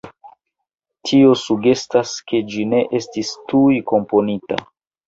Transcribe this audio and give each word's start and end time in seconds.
Tio 1.09 1.35
sugestas 1.43 2.17
ke 2.33 2.43
ĝi 2.55 2.67
ne 2.73 2.83
estis 3.03 3.39
tuj 3.55 3.73
komponita. 3.95 4.65